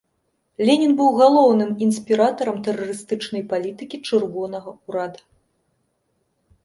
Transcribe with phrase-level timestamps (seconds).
[0.67, 5.21] Ленін быў галоўным інспіратарам тэрарыстычнай палітыкі чырвонага ўрада.